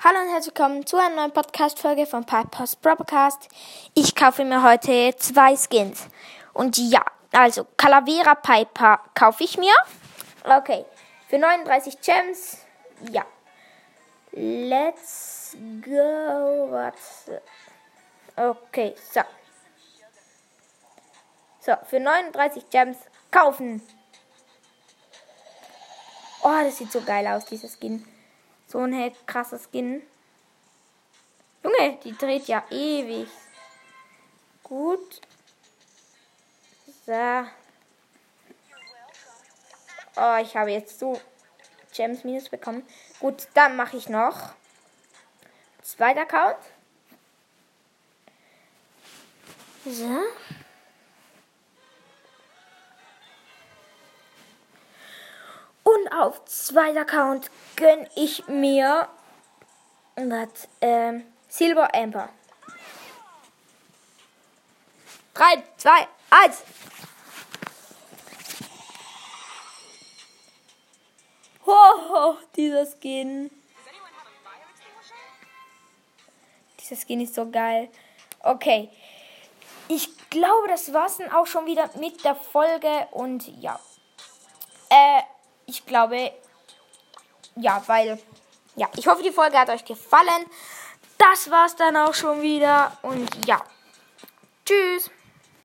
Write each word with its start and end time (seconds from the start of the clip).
Hallo 0.00 0.20
und 0.20 0.28
herzlich 0.28 0.54
willkommen 0.54 0.86
zu 0.86 0.96
einer 0.96 1.16
neuen 1.16 1.32
Podcast-Folge 1.32 2.06
von 2.06 2.24
Piper's 2.24 2.76
Broadcast. 2.76 3.48
Ich 3.94 4.14
kaufe 4.14 4.44
mir 4.44 4.62
heute 4.62 5.12
zwei 5.16 5.56
Skins. 5.56 6.06
Und 6.52 6.78
ja, 6.78 7.04
also 7.32 7.66
Calavera 7.76 8.36
Piper 8.36 9.00
kaufe 9.16 9.42
ich 9.42 9.58
mir. 9.58 9.72
Okay, 10.44 10.84
für 11.26 11.38
39 11.38 12.00
Gems. 12.00 12.58
Ja. 13.10 13.26
Let's 14.30 15.56
go. 15.84 16.68
Warte. 16.70 17.42
Okay, 18.36 18.94
so. 19.12 19.22
So, 21.58 21.72
für 21.90 21.98
39 21.98 22.70
Gems 22.70 22.98
kaufen. 23.32 23.82
Oh, 26.44 26.62
das 26.62 26.78
sieht 26.78 26.92
so 26.92 27.00
geil 27.00 27.26
aus, 27.26 27.46
dieser 27.46 27.66
Skin. 27.66 28.06
So 28.68 28.80
ein 28.80 29.12
krasser 29.24 29.58
Skin. 29.58 30.02
Junge, 31.64 31.98
die 32.04 32.16
dreht 32.16 32.46
ja 32.48 32.62
ewig. 32.70 33.28
Gut. 34.62 35.22
So. 37.06 37.46
Oh, 40.16 40.36
ich 40.42 40.54
habe 40.54 40.70
jetzt 40.70 40.98
so 40.98 41.18
Gems 41.94 42.24
Minus 42.24 42.50
bekommen. 42.50 42.86
Gut, 43.20 43.48
dann 43.54 43.74
mache 43.76 43.96
ich 43.96 44.10
noch. 44.10 44.52
Zweiter 45.80 46.22
Account. 46.22 46.58
So. 49.86 50.20
Auf 56.20 56.44
zweiter 56.46 57.02
Account 57.02 57.50
gönne 57.76 58.08
ich 58.16 58.46
mir 58.48 59.08
was, 60.16 60.68
ähm, 60.80 61.24
Silver 61.48 61.94
Amber. 61.94 62.28
3, 65.34 65.62
2, 65.76 66.08
1. 66.30 66.62
Hoho, 71.64 72.36
dieser 72.56 72.86
Skin. 72.86 73.50
Dieser 76.80 76.96
Skin 76.96 77.20
ist 77.20 77.34
so 77.34 77.48
geil. 77.50 77.88
Okay. 78.40 78.90
Ich 79.86 80.08
glaube, 80.30 80.68
das 80.68 80.92
war's 80.92 81.18
dann 81.18 81.30
auch 81.30 81.46
schon 81.46 81.66
wieder 81.66 81.88
mit 81.98 82.24
der 82.24 82.34
Folge. 82.34 83.06
Und 83.12 83.46
ja. 83.60 83.78
Äh, 84.88 85.22
ich 85.68 85.84
glaube, 85.84 86.32
ja, 87.56 87.82
weil, 87.86 88.18
ja, 88.74 88.88
ich 88.96 89.06
hoffe, 89.06 89.22
die 89.22 89.30
Folge 89.30 89.58
hat 89.58 89.68
euch 89.68 89.84
gefallen. 89.84 90.46
Das 91.18 91.50
war's 91.50 91.76
dann 91.76 91.96
auch 91.96 92.14
schon 92.14 92.42
wieder 92.42 92.96
und 93.02 93.46
ja, 93.46 93.62
tschüss. 94.64 95.10